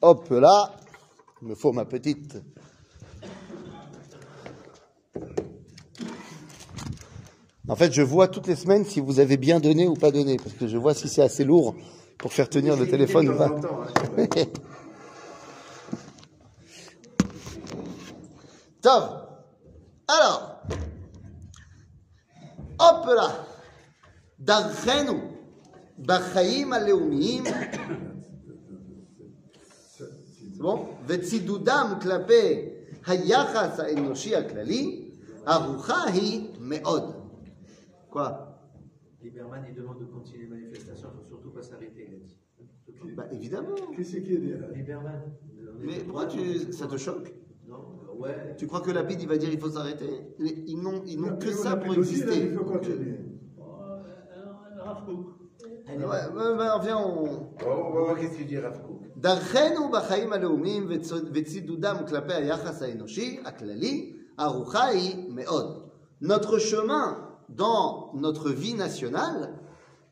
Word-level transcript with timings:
Hop 0.00 0.28
là, 0.30 0.76
il 1.42 1.48
me 1.48 1.54
faut 1.54 1.72
ma 1.72 1.84
petite. 1.84 2.38
En 7.68 7.74
fait, 7.74 7.92
je 7.92 8.02
vois 8.02 8.28
toutes 8.28 8.46
les 8.46 8.54
semaines 8.54 8.84
si 8.84 9.00
vous 9.00 9.18
avez 9.18 9.36
bien 9.36 9.58
donné 9.58 9.88
ou 9.88 9.94
pas 9.94 10.12
donné, 10.12 10.36
parce 10.36 10.52
que 10.52 10.68
je 10.68 10.76
vois 10.76 10.94
si 10.94 11.08
c'est 11.08 11.22
assez 11.22 11.44
lourd 11.44 11.74
pour 12.18 12.32
faire 12.32 12.48
tenir 12.48 12.76
le 12.76 12.86
téléphone 12.88 13.28
ou 13.28 13.36
pas. 13.36 13.50
Top. 18.82 19.04
Alors, 20.06 20.62
hop 22.78 23.06
là. 23.06 23.46
דרכנו 24.40 25.14
בחיים 25.98 26.72
הלאומיים, 26.72 27.44
וצידודם 31.06 31.92
כלפי 32.02 32.68
היחס 33.06 33.80
האנושי 33.80 34.36
הכללי, 34.36 35.10
ערוכה 35.46 36.04
היא 36.04 36.48
מאוד. 36.60 37.12
Quoi 38.12 38.28
Lieberman, 39.22 39.62
il 39.68 39.74
demande 39.74 39.98
de 39.98 40.04
continuer 40.16 40.44
les 40.44 40.48
manifestations, 40.56 41.08
il 41.12 41.16
ne 41.18 41.20
faut 41.22 41.28
surtout 41.32 41.50
pas 41.50 41.62
s'arrêter. 41.62 42.02
il 42.08 42.14
a 42.14 42.18
dit. 42.18 43.14
Bah 43.16 43.24
évidemment. 43.32 43.74
Qu'est-ce 43.96 44.16
qu'il 44.16 44.40
dit 44.40 44.52
là 44.52 44.68
Lieberman. 44.74 45.20
on 45.22 45.82
est- 45.82 45.86
Mais 45.86 45.98
pourquoi 46.04 46.26
tu, 46.26 46.72
ça 46.72 46.86
te 46.86 46.96
choque 46.96 47.28
Non, 47.68 47.76
euh, 47.76 48.22
ouais. 48.22 48.54
Tu 48.58 48.66
crois 48.66 48.80
que 48.80 48.90
Lapide 48.92 49.20
il 49.22 49.28
va 49.28 49.36
dire 49.36 49.50
il 49.52 49.60
faut 49.60 49.70
s'arrêter 49.70 50.08
Les- 50.38 50.62
Ils 50.72 50.80
n'ont 50.84 51.02
ils 51.12 51.20
n'ont 51.20 51.36
que 51.42 51.46
Mais 51.50 51.54
on 51.58 51.62
ça 51.64 51.72
a 51.72 51.76
pour 51.76 51.92
plus 51.92 52.00
aussi, 52.02 52.16
là, 52.20 52.26
exister. 52.26 52.46
Il 52.48 52.54
faut 52.56 52.64
continuer. 52.64 53.16
Allez, 55.88 56.04
Ouais, 56.04 56.24
ouais, 56.36 56.52
ouais, 56.58 56.68
viens, 56.82 56.98
on, 56.98 57.48
On 57.66 57.92
va 57.94 58.00
voir 58.00 58.18
qu'est-ce 58.18 58.36
qu'il 58.38 58.46
dit 58.46 58.58
Rav 58.58 58.80
Kook. 58.84 58.99
דרכנו 59.20 59.90
בחיים 59.90 60.32
הלאומיים 60.32 60.88
וצ- 60.90 61.12
וצידודם 61.32 61.96
כלפי 62.08 62.34
היחס 62.34 62.82
האנושי 62.82 63.40
הכללי, 63.44 64.12
ערוכה 64.38 64.84
היא 64.84 65.16
מאוד. 65.28 65.82
Notre 66.22 66.58
chemin 66.58 67.08
dans 67.50 68.10
notre 68.14 68.50
vie 68.50 68.74
nationale 68.74 69.42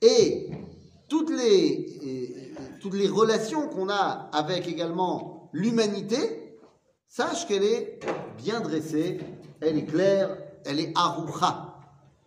et 0.03 0.51
toutes 1.09 1.31
les, 1.31 1.61
et- 2.09 2.55
toutes 2.81 2.95
les 2.95 3.09
relations 3.09 3.69
qu'on 3.69 3.89
a 3.89 4.29
avec 4.33 4.69
également 4.69 5.49
l'humanité, 5.53 6.23
sache 7.09 7.47
qu'elle 7.49 7.65
est 7.65 8.01
bien 8.37 8.61
dressée, 8.61 9.21
elle 9.61 9.79
est 9.79 9.87
claire, 9.87 10.29
elle 10.67 10.79
est 10.81 10.93
aroucha. 10.95 11.53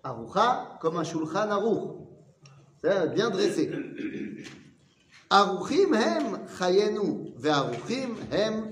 Aroucha 0.03 0.77
comme 0.81 0.97
un 0.97 1.03
shulchan 1.03 1.49
arouch. 1.57 1.85
C'est 2.83 3.13
bien 3.13 3.29
dressé. 3.29 3.69
Aruchim 5.32 5.94
hem 5.94 6.46
chayenu, 6.58 7.32
ve'aruchim 7.38 8.16
hem 8.30 8.70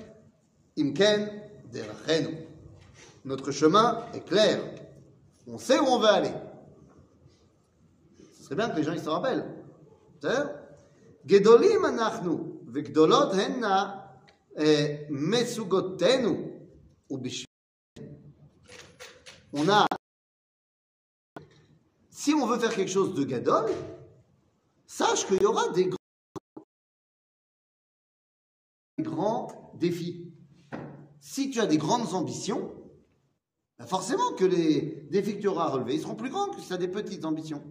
imken 0.77 1.21
derachenu. 1.73 2.37
Notre 3.25 3.51
chemin 3.51 4.05
est 4.13 4.21
clair. 4.21 4.61
On 5.47 5.57
sait 5.57 5.79
où 5.79 5.87
on 5.87 5.99
veut 5.99 6.09
aller. 6.09 6.35
Ce 8.35 8.43
serait 8.45 8.57
bien 8.57 8.69
que 8.69 8.77
les 8.77 8.83
gens 8.83 8.93
ils 8.93 9.01
s'en 9.01 9.13
rappellent. 9.13 9.47
Gedolim 11.25 11.85
anachnu, 11.87 12.37
ve'gdolot 12.67 13.33
henna 13.33 14.21
mesugotenu, 15.09 16.61
ubishim. 17.09 17.47
On 19.55 19.67
a 19.71 19.87
si 22.11 22.35
on 22.35 22.47
veut 22.47 22.59
faire 22.59 22.75
quelque 22.75 22.91
chose 22.91 23.15
de 23.15 23.25
gadol, 23.25 23.71
sache 24.87 25.27
qu'il 25.27 25.41
y 25.41 25.47
aura 25.47 25.71
des 25.71 25.89
grands 29.03 29.73
défis. 29.75 30.33
Si 31.21 31.51
tu 31.51 31.61
as 31.61 31.67
des 31.67 31.79
grandes 31.79 32.15
ambitions, 32.15 32.75
ben 33.79 33.87
forcément 33.87 34.33
que 34.33 34.45
les 34.45 35.07
défis 35.11 35.37
que 35.37 35.41
tu 35.41 35.49
auras 35.49 35.65
à 35.65 35.71
relever, 35.71 35.99
seront 35.99 36.15
plus 36.15 36.31
grands 36.31 36.49
que 36.49 36.61
si 36.61 36.69
tu 36.69 36.73
as 36.73 36.79
des 36.79 36.89
petites 36.89 37.25
ambitions. 37.25 37.63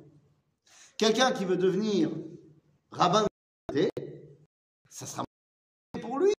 Quelqu'un 0.97 1.31
qui 1.31 1.45
veut 1.45 1.57
devenir 1.57 2.11
rabbin 2.91 3.25
de 3.73 3.89
ça 4.89 5.05
sera 5.05 5.23
pour 6.01 6.19
lui. 6.19 6.33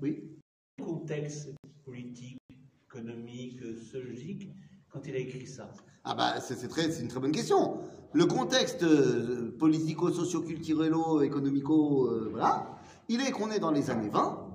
Oui. 0.00 0.38
Contexte 0.78 1.50
politique, 1.84 2.38
économique, 2.86 3.60
sociologique, 3.60 4.50
quand 4.94 5.00
il 5.08 5.14
a 5.16 5.18
écrit 5.18 5.46
ça 5.46 5.68
Ah 6.04 6.14
bah 6.14 6.34
c'est 6.40 6.68
très, 6.68 7.00
une 7.00 7.08
très 7.08 7.18
bonne 7.18 7.32
question. 7.32 7.78
Le 8.12 8.26
contexte 8.26 8.84
euh, 8.84 9.52
politico-socio-culturelo, 9.58 11.22
économico, 11.22 12.06
euh, 12.06 12.28
voilà, 12.30 12.76
il 13.08 13.20
est 13.20 13.32
qu'on 13.32 13.50
est 13.50 13.58
dans 13.58 13.72
les 13.72 13.90
années 13.90 14.08
20, 14.08 14.46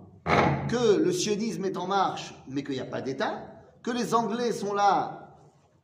que 0.69 0.95
le 1.03 1.11
sionisme 1.11 1.65
est 1.65 1.75
en 1.75 1.87
marche, 1.87 2.33
mais 2.47 2.63
qu'il 2.63 2.75
n'y 2.75 2.79
a 2.79 2.85
pas 2.85 3.01
d'État, 3.01 3.47
que 3.83 3.91
les 3.91 4.15
Anglais 4.15 4.53
sont 4.53 4.73
là 4.73 5.35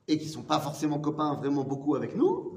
et 0.08 0.18
qui 0.18 0.30
sont 0.30 0.44
pas 0.44 0.60
forcément 0.60 1.00
copains 1.00 1.34
vraiment 1.34 1.66
beaucoup 1.66 1.96
avec 1.96 2.16
nous, 2.16 2.54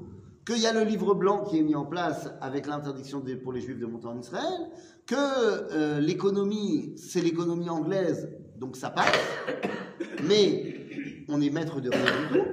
qu'il 0.47 0.59
y 0.59 0.67
a 0.67 0.73
le 0.73 0.83
livre 0.83 1.15
blanc 1.15 1.43
qui 1.43 1.59
est 1.59 1.63
mis 1.63 1.75
en 1.75 1.85
place 1.85 2.29
avec 2.39 2.65
l'interdiction 2.65 3.21
pour 3.43 3.51
les 3.51 3.59
Juifs 3.59 3.79
de 3.79 3.85
monter 3.85 4.07
en 4.07 4.17
Israël, 4.17 4.69
que 5.05 5.15
euh, 5.17 5.99
l'économie, 5.99 6.93
c'est 6.95 7.19
l'économie 7.19 7.69
anglaise, 7.69 8.29
donc 8.57 8.77
ça 8.77 8.89
passe, 8.89 9.11
mais 10.23 10.68
on 11.29 11.41
est 11.41 11.49
maître 11.49 11.79
de 11.79 11.89
rien 11.89 12.03
du 12.03 12.39
tout 12.39 12.45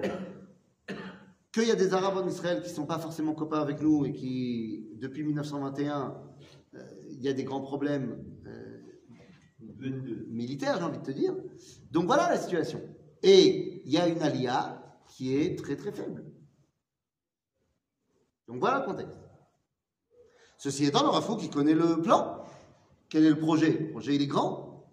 qu'il 1.57 1.69
y 1.69 1.73
a 1.73 1.77
des 1.77 1.95
Arabes 1.95 2.19
en 2.19 2.29
Israël 2.29 2.61
qui 2.63 2.69
ne 2.69 2.75
sont 2.75 2.85
pas 2.85 2.99
forcément 2.99 3.33
copains 3.33 3.61
avec 3.61 3.81
nous 3.81 4.05
et 4.05 4.13
qui, 4.13 4.91
depuis 4.97 5.25
1921, 5.25 6.15
euh, 6.75 6.79
il 7.09 7.23
y 7.23 7.29
a 7.29 7.33
des 7.33 7.45
grands 7.45 7.63
problèmes 7.63 8.23
euh, 8.47 8.83
militaires, 10.29 10.77
j'ai 10.79 10.85
envie 10.85 10.99
de 10.99 11.03
te 11.03 11.13
dire. 11.13 11.35
Donc 11.91 12.05
voilà 12.05 12.29
la 12.29 12.37
situation. 12.37 12.79
Et 13.23 13.83
il 13.87 13.91
y 13.91 13.97
a 13.97 14.07
une 14.07 14.21
alia 14.21 14.83
qui 15.09 15.35
est 15.35 15.59
très 15.59 15.77
très 15.77 15.93
faible. 15.93 16.27
Donc 18.49 18.61
voilà 18.61 18.81
le 18.81 18.85
contexte. 18.85 19.19
Ceci 20.59 20.85
étant, 20.85 21.05
le 21.05 21.09
Rafou 21.09 21.37
qui 21.37 21.49
connaît 21.49 21.75
le 21.75 22.03
plan. 22.03 22.45
Quel 23.09 23.25
est 23.25 23.31
le 23.31 23.39
projet? 23.39 23.79
Le 23.79 23.91
projet, 23.93 24.15
il 24.15 24.21
est 24.21 24.27
grand. 24.27 24.91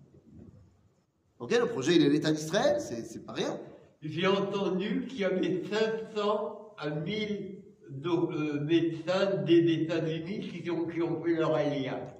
Ok, 1.40 1.52
le 1.52 1.68
projet, 1.68 1.98
il 1.98 2.06
est 2.06 2.10
l'État 2.10 2.32
d'Israël, 2.32 2.80
c'est 2.80 3.04
c'est 3.04 3.26
pas 3.26 3.34
rien 3.34 3.60
J'ai 4.03 4.27
entendu 4.27 5.07
qu'il 5.09 5.21
y 5.21 5.25
avait 5.25 5.63
500 5.65 6.75
à 6.79 6.91
1000 6.91 7.63
do- 7.91 8.31
euh, 8.33 8.61
médecins 8.61 9.37
des 9.45 9.83
États-Unis 9.83 10.41
qui 10.63 10.71
ont, 10.71 10.87
qui 10.87 11.03
ont 11.03 11.21
fait 11.23 11.35
leur 11.35 11.55
alliance 11.55 12.11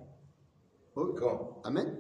Quand 0.95 1.61
Amen. 1.65 1.95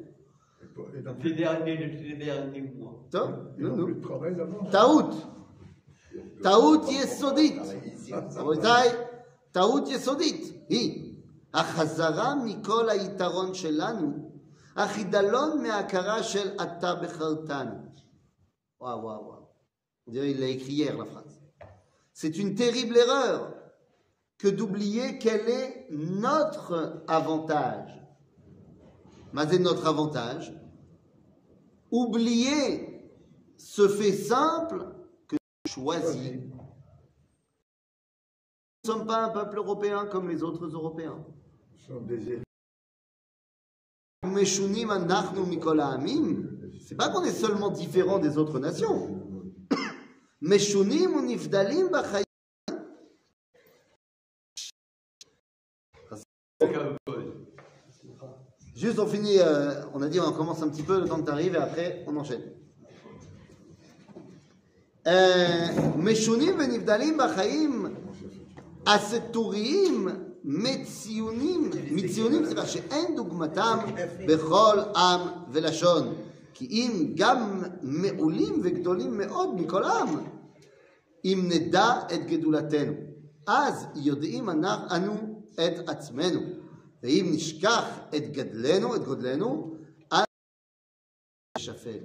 Et 0.96 1.02
dans 1.02 1.14
ces 1.22 1.32
derniers, 1.32 1.76
ces 2.02 2.14
derniers 2.24 2.62
mois. 2.76 2.94
Top. 3.10 3.30
ils 3.58 3.64
n'ont 3.64 3.76
Nous, 3.76 3.84
plus 3.84 3.94
nous. 3.94 4.00
de 4.00 4.04
travail 4.06 4.34
là-bas. 4.36 4.70
טעות, 4.70 5.14
טעות 6.42 6.80
יסודית, 6.88 7.56
רבותיי, 8.36 8.88
טעות 9.52 9.88
יסודית 9.88 10.54
היא 10.68 11.14
החזרה 11.54 12.34
מכל 12.44 12.90
היתרון 12.90 13.54
שלנו, 13.54 14.30
החידלון 14.76 15.62
מההכרה 15.62 16.22
של 16.22 16.48
אתה 16.62 16.94
בחרתנו. 16.94 17.74
וואו 18.80 18.98
וואו 19.02 19.24
וואו, 19.26 19.41
on 20.07 20.11
dirait 20.11 20.31
il 20.31 20.39
l'a 20.39 20.47
écrit 20.47 20.73
hier 20.73 20.97
la 20.97 21.05
phrase. 21.05 21.41
C'est 22.13 22.37
une 22.37 22.55
terrible 22.55 22.97
erreur 22.97 23.53
que 24.37 24.47
d'oublier 24.47 25.17
quel 25.17 25.47
est 25.49 25.87
notre 25.89 27.03
avantage. 27.07 28.01
Mais 29.33 29.47
c'est 29.49 29.59
notre 29.59 29.87
avantage. 29.87 30.53
Oublier 31.91 33.11
ce 33.57 33.87
fait 33.87 34.11
simple 34.11 34.85
que 35.27 35.37
tu 35.65 35.73
choisis. 35.73 36.33
Nous 38.85 38.91
ne 38.91 38.97
sommes 38.97 39.07
pas 39.07 39.23
un 39.23 39.29
peuple 39.29 39.57
européen 39.57 40.05
comme 40.05 40.29
les 40.29 40.43
autres 40.43 40.65
Européens. 40.65 41.25
Ce 41.77 41.87
sont 41.87 42.01
des. 42.01 42.41
C'est 46.85 46.95
pas 46.95 47.09
qu'on 47.09 47.23
est 47.23 47.31
seulement 47.31 47.69
différent 47.69 48.19
des 48.19 48.37
autres 48.37 48.59
nations. 48.59 49.32
Meshunim 50.42 51.14
ou 51.16 51.22
nifdalim 51.22 51.88
b'chayim. 51.88 52.24
Juste, 58.74 58.98
on 59.00 59.06
finit, 59.08 59.40
euh, 59.40 59.84
on 59.92 60.02
a 60.02 60.08
dit, 60.08 60.20
on 60.20 60.32
commence 60.32 60.62
un 60.62 60.68
petit 60.68 60.84
peu 60.84 61.00
le 61.00 61.08
temps 61.08 61.20
que 61.20 61.24
tu 61.24 61.30
arrives 61.32 61.54
et 61.54 61.58
après, 61.58 62.04
on 62.06 62.16
enchaîne. 62.16 62.42
אה, 65.08 65.68
משונים 65.96 66.54
ונבדלים 66.58 67.18
בחיים 67.18 67.86
הסטוריים 68.86 70.08
מציונים, 70.44 71.70
מציונים, 71.90 72.46
סליחה, 72.46 72.66
שאין 72.66 73.16
דוגמתם 73.16 73.78
בכל 74.26 74.78
עם 74.96 75.20
ולשון. 75.52 76.14
כי 76.54 76.66
אם 76.66 77.12
גם 77.16 77.62
מעולים 77.82 78.60
וגדולים 78.64 79.18
מאוד 79.18 79.60
מכל 79.60 79.84
עם, 79.84 80.08
אם 81.24 81.48
נדע 81.48 81.86
את 82.14 82.26
גדולתנו. 82.26 82.92
אז 83.46 83.86
יודעים 83.94 84.50
אנחנו- 84.50 84.96
אנו 84.96 85.42
את 85.54 85.88
עצמנו. 85.88 86.40
ואם 87.02 87.26
נשכח 87.34 87.98
את 88.16 88.32
גדלנו, 88.32 88.96
את 88.96 89.04
גודלנו, 89.04 89.74
אז 90.10 90.24
נשפל. 91.58 91.98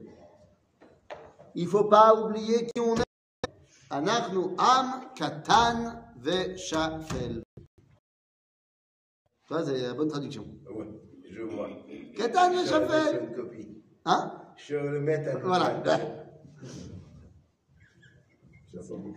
Il 1.55 1.67
faut 1.67 1.87
pas 1.89 2.13
oublier 2.15 2.67
qui 2.67 2.79
on 2.81 2.97
est. 2.99 3.49
אנחנו 3.91 4.55
עם 4.59 4.85
קטן 5.15 5.75
ושפל. 6.21 7.41
Ça, 9.49 9.63
c'est 9.65 9.81
la 9.87 9.93
bonne 9.93 10.07
traduction. 10.07 10.45
Oui, 10.67 10.85
je 11.35 11.41
vois. 11.41 11.69
קטן 12.17 12.51
Je 12.65 13.86
Hein? 14.10 14.32
Je 14.56 14.74
le 14.74 15.00
mets 15.00 15.28
à 15.28 15.36
Voilà. 15.36 15.74
Ben. 15.84 16.00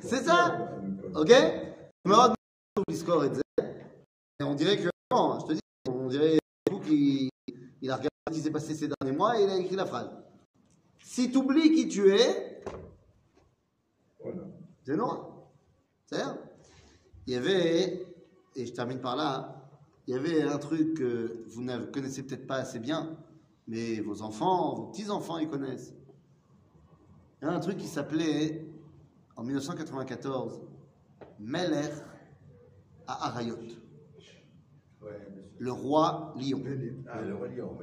C'est 0.01 0.23
ça? 0.23 0.69
Ok. 1.15 1.29
Et 1.31 1.71
on 4.43 4.53
dirait 4.55 4.75
que, 4.75 4.83
je 4.83 4.89
te 5.47 5.53
dis, 5.53 5.59
on 5.87 6.07
dirait 6.07 6.39
qu'il 6.85 7.29
il 7.81 7.89
a 7.89 7.95
regardé 7.95 8.09
ce 8.27 8.33
qui 8.33 8.41
s'est 8.41 8.51
passé 8.51 8.75
ces 8.75 8.89
derniers 8.89 9.15
mois 9.15 9.39
et 9.39 9.45
il 9.45 9.49
a 9.49 9.55
écrit 9.55 9.77
la 9.77 9.85
phrase. 9.85 10.09
Si 11.01 11.31
tu 11.31 11.37
oublies 11.37 11.73
qui 11.73 11.87
tu 11.87 12.13
es, 12.13 12.61
c'est 14.83 14.97
noir. 14.97 15.29
c'est 16.05 16.19
il 17.27 17.33
y 17.33 17.37
avait, 17.37 18.05
et 18.57 18.65
je 18.65 18.73
termine 18.73 18.99
par 18.99 19.15
là, 19.15 19.55
il 20.07 20.15
y 20.15 20.17
avait 20.17 20.41
un 20.41 20.57
truc 20.57 20.95
que 20.95 21.45
vous 21.47 21.61
ne 21.61 21.85
connaissez 21.85 22.23
peut-être 22.23 22.45
pas 22.45 22.57
assez 22.57 22.79
bien, 22.79 23.15
mais 23.71 24.01
vos 24.01 24.21
enfants, 24.21 24.75
vos 24.75 24.83
petits-enfants, 24.87 25.37
ils 25.37 25.47
connaissent. 25.47 25.93
Il 27.41 27.45
y 27.45 27.47
a 27.47 27.53
un 27.53 27.59
truc 27.61 27.77
qui 27.77 27.87
s'appelait, 27.87 28.67
en 29.37 29.43
1994, 29.43 30.61
Meller 31.39 31.89
à 33.07 33.27
Arayot, 33.27 33.57
le 35.57 35.71
roi 35.71 36.33
lion. 36.35 36.61
Ah, 37.07 37.21
le 37.21 37.33
roi 37.33 37.47
lion. 37.47 37.79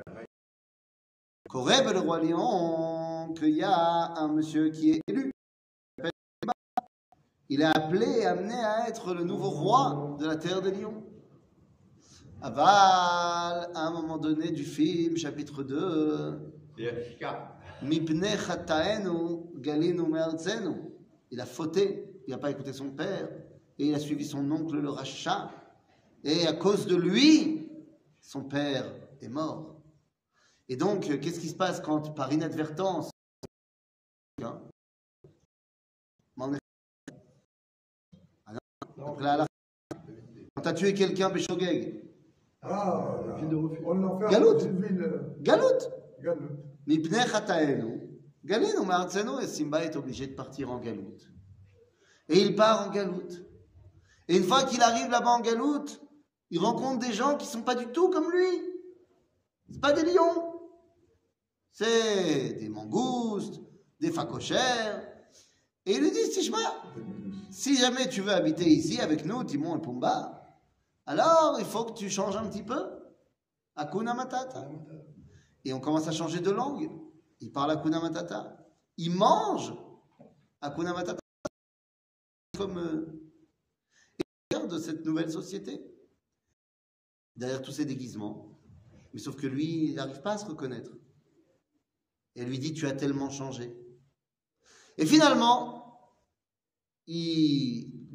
le 1.55 1.99
roi 2.01 2.21
lion, 2.21 3.33
qu'il 3.33 3.57
y 3.57 3.63
a 3.63 4.13
un 4.19 4.29
monsieur 4.29 4.69
qui 4.69 4.91
est 4.91 5.01
élu? 5.09 5.33
Il 7.49 7.63
est 7.63 7.65
appelé 7.65 8.07
et 8.07 8.27
amené 8.27 8.55
à 8.55 8.91
être 8.91 9.15
le 9.15 9.25
nouveau 9.25 9.49
roi 9.49 10.19
de 10.21 10.27
la 10.27 10.37
terre 10.37 10.61
des 10.61 10.71
lions. 10.71 11.08
Aval, 12.41 13.69
à 13.75 13.87
un 13.89 13.91
moment 13.91 14.17
donné 14.17 14.53
du 14.53 14.65
film, 14.65 15.17
chapitre 15.17 15.65
2, 15.65 16.53
Yashka. 16.79 17.57
Mipne 17.83 18.37
chataenu 18.37 19.41
galinu 19.57 20.03
me'artzenu. 20.03 20.77
Il 21.33 21.41
a 21.41 21.47
fauté, 21.47 22.23
il 22.27 22.31
n'a 22.31 22.39
pas 22.39 22.53
écouté 22.53 22.73
son 22.73 22.91
père, 22.91 23.29
et 23.79 23.89
il 23.89 23.95
a 23.95 23.99
suivi 23.99 24.25
son 24.25 24.49
oncle 24.53 24.77
le 24.77 24.89
rachat. 24.89 25.51
Et 26.23 26.47
à 26.47 26.53
cause 26.53 26.87
de 26.87 26.95
lui, 26.95 27.69
son 28.21 28.45
père 28.45 28.85
est 29.21 29.29
mort. 29.29 29.75
Et 30.69 30.77
donc, 30.77 31.09
qu'est-ce 31.21 31.41
qui 31.41 31.49
se 31.49 31.57
passe 31.57 31.81
quand, 31.81 32.15
par 32.15 32.33
inadvertance, 32.33 33.11
hein, 34.43 34.61
Ah 38.47 38.53
non, 38.53 38.61
donc 38.97 39.21
là, 39.23 39.39
là, 39.39 39.47
quand 40.55 40.63
tu 40.63 40.69
as 40.69 40.73
tué 40.73 40.95
quelqu'un, 40.95 41.31
Béchogeg, 41.31 42.08
Ah, 42.63 43.21
on 43.85 43.95
l'enferme 43.95 44.43
dans 44.43 44.59
une 44.59 44.83
ville. 44.83 45.21
Galoute. 45.41 45.91
Mipne 46.87 47.27
chataenu, 47.31 48.01
galinu 48.45 48.85
me'artzenu, 48.87 49.43
et 49.43 49.47
Simba 49.47 49.85
est 49.85 49.95
obligé 49.95 50.27
de 50.27 50.35
partir 50.35 50.71
en 50.71 50.79
galoute. 50.79 51.31
Et 52.29 52.41
il 52.41 52.57
part 52.57 52.89
en 52.89 52.91
galoute. 52.91 53.45
Et 54.27 54.37
une 54.37 54.45
fois 54.45 54.65
qu'il 54.65 54.83
arrive 54.83 55.11
là-bas 55.11 55.31
en 55.31 55.41
galoute, 55.41 56.01
il 56.51 56.59
rencontre 56.59 57.07
des 57.07 57.13
gens 57.13 57.37
qui 57.37 57.47
sont 57.47 57.63
pas 57.63 57.75
du 57.75 57.87
tout 57.89 58.11
comme 58.11 58.31
lui. 58.31 58.63
C'est 59.71 59.81
pas 59.81 59.93
des 59.93 60.03
lions. 60.03 60.55
C'est 61.73 62.55
des 62.55 62.69
mangoustes, 62.69 63.61
des 64.01 64.11
facochères. 64.11 65.07
Et 65.87 65.93
il 65.93 66.01
lui 66.01 66.11
dit, 66.11 66.29
Tishma, 66.31 66.59
si 67.51 67.77
jamais 67.77 68.09
tu 68.09 68.23
veux 68.23 68.33
habiter 68.33 68.69
ici 68.69 69.01
avec 69.01 69.25
nous, 69.25 69.45
Timon 69.45 69.77
et 69.77 69.81
Pumba, 69.81 70.38
alors 71.09 71.57
il 71.59 71.65
faut 71.65 71.87
que 71.87 71.95
tu 71.99 72.11
changes 72.11 72.37
un 72.37 72.47
petit 72.49 72.63
peu? 72.63 72.79
Hakuna 73.77 74.13
Matata. 74.13 74.69
Et 75.65 75.73
on 75.73 75.81
commence 75.81 76.07
à 76.07 76.13
changer 76.13 76.41
de 76.41 76.51
langue. 76.51 76.91
Il 77.41 77.51
parle 77.51 77.71
Hakuna 77.71 78.01
Matata. 78.01 78.59
Il 78.99 79.13
mange 79.13 79.73
Hakuna 80.61 80.93
Matata. 80.93 81.21
Comme 82.59 82.77
euh, 82.77 83.29
de 84.69 84.79
cette 84.79 85.07
nouvelle 85.07 85.33
société. 85.33 85.81
Derrière 87.37 87.63
tous 87.63 87.73
ces 87.73 87.87
déguisements. 87.87 88.61
Mais 89.15 89.21
sauf 89.21 89.37
que 89.37 89.47
lui, 89.47 89.87
il 89.87 89.95
n'arrive 89.95 90.21
pas 90.21 90.33
à 90.33 90.39
se 90.39 90.45
reconnaître. 90.45 90.93
Et 92.35 92.45
lui 92.45 92.59
dit, 92.59 92.75
tu 92.75 92.87
as 92.87 92.93
tellement 92.93 93.31
changé. 93.31 93.75
Et 94.99 95.07
finalement, 95.07 96.13
il, 97.07 98.11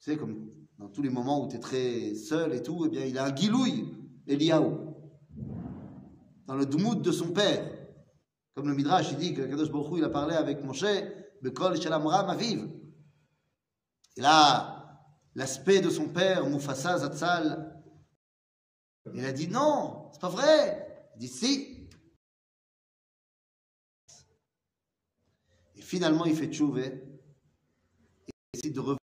sais, 0.00 0.16
comme 0.16 0.61
dans 0.78 0.88
tous 0.88 1.02
les 1.02 1.10
moments 1.10 1.44
où 1.44 1.48
tu 1.48 1.56
es 1.56 1.60
très 1.60 2.14
seul 2.14 2.54
et 2.54 2.62
tout, 2.62 2.84
eh 2.86 2.88
bien, 2.88 3.04
il 3.04 3.18
a 3.18 3.24
un 3.24 3.30
guilouille, 3.30 3.94
Eliaou, 4.26 4.94
dans 6.46 6.54
le 6.54 6.66
dmout 6.66 6.96
de 6.96 7.12
son 7.12 7.32
père. 7.32 7.70
Comme 8.54 8.68
le 8.68 8.74
Midrash, 8.74 9.10
il 9.12 9.16
dit 9.16 9.34
que 9.34 9.42
Kadosh 9.42 9.70
Baruch 9.70 9.92
Hu, 9.92 9.98
il 9.98 10.04
a 10.04 10.10
parlé 10.10 10.34
avec 10.34 10.62
Moshe, 10.62 10.84
Bekol 11.40 11.80
Shalamra 11.80 12.24
Maviv. 12.24 12.68
Et 14.16 14.20
là, 14.20 15.00
l'aspect 15.34 15.80
de 15.80 15.88
son 15.88 16.08
père, 16.08 16.46
Mufasa 16.46 16.98
Zatzal, 16.98 17.82
il 19.14 19.24
a 19.24 19.32
dit 19.32 19.48
non, 19.48 20.10
c'est 20.12 20.20
pas 20.20 20.28
vrai. 20.28 21.08
Il 21.16 21.20
dit 21.20 21.28
si. 21.28 21.88
Et 25.74 25.80
finalement, 25.80 26.24
il 26.24 26.36
fait 26.36 26.48
tchouvé 26.48 27.08
il 28.28 28.60
décide 28.60 28.74
de 28.74 28.80
revenir. 28.80 29.01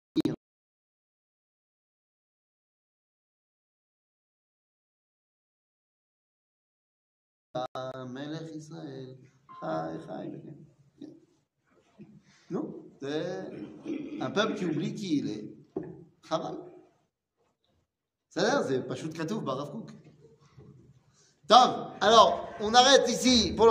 המלך 8.08 8.43
ישראל, 8.55 9.14
חי, 9.61 9.93
חי, 10.06 10.26
וכן. 10.32 10.55
כן. 10.99 11.11
נו, 12.50 12.85
זה 13.00 13.44
un 14.20 14.31
peuple 14.31 14.55
qui 14.56 14.64
oublie 14.64 14.94
qui 14.94 15.19
il 15.19 15.29
est. 15.29 15.81
חבל. 16.22 16.55
בסדר? 18.31 18.63
זה 18.63 18.82
פשוט 18.89 19.17
כתוב 19.20 19.44
ברב 19.44 19.69
קוק. 19.69 19.91
טוב, 21.46 21.70
alors, 22.01 22.48
on 22.60 22.72
arrête 22.74 23.06
ici 23.08 23.53
pour 23.56 23.56
le... 23.56 23.63